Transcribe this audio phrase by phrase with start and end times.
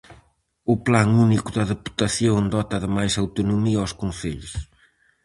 [0.71, 4.53] O Plan Único da Deputación dota de máis autonomía aos Concellos.